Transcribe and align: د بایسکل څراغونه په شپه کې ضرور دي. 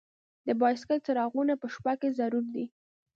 د 0.47 0.49
بایسکل 0.59 0.99
څراغونه 1.05 1.53
په 1.61 1.67
شپه 1.73 1.93
کې 1.99 2.09
ضرور 2.19 2.45
دي. 2.53 2.65